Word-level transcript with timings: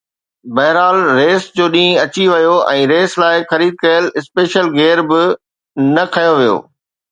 بهرحال 0.59 0.97
ريس 1.19 1.43
جو 1.59 1.67
ڏينهن 1.75 1.99
اچي 2.05 2.25
ويو 2.31 2.55
۽ 2.71 2.87
ريس 2.93 3.13
لاءِ 3.25 3.45
خريد 3.53 3.77
ڪيل 3.85 4.09
اسپيشل 4.23 4.75
گيئر 4.79 5.05
به 5.15 5.23
نه 5.93 6.09
کنيو 6.19 6.37
ويو. 6.43 6.61